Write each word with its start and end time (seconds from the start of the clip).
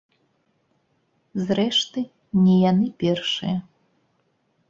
Зрэшты, 1.49 1.99
не 2.45 2.55
яны 2.71 2.87
першыя. 3.03 3.57